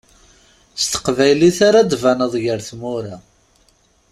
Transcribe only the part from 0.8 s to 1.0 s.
S